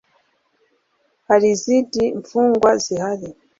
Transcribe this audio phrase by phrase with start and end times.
[1.27, 3.27] …hari izindi mfungwa zihari